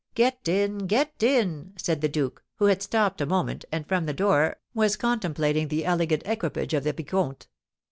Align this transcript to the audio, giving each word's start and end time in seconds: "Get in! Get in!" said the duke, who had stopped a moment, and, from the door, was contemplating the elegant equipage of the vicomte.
"Get 0.15 0.47
in! 0.47 0.87
Get 0.87 1.21
in!" 1.21 1.73
said 1.77 2.01
the 2.01 2.09
duke, 2.09 2.43
who 2.55 2.65
had 2.65 2.81
stopped 2.81 3.21
a 3.21 3.27
moment, 3.27 3.65
and, 3.71 3.87
from 3.87 4.07
the 4.07 4.15
door, 4.15 4.55
was 4.73 4.95
contemplating 4.97 5.67
the 5.67 5.85
elegant 5.85 6.23
equipage 6.25 6.73
of 6.73 6.83
the 6.83 6.93
vicomte. 6.93 7.45